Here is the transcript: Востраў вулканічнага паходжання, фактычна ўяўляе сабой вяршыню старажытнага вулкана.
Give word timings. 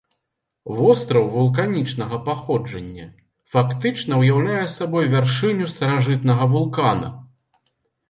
Востраў 0.77 1.27
вулканічнага 1.35 2.17
паходжання, 2.31 3.07
фактычна 3.57 4.13
ўяўляе 4.25 4.67
сабой 4.79 5.05
вяршыню 5.15 5.73
старажытнага 5.77 6.53
вулкана. 6.59 7.17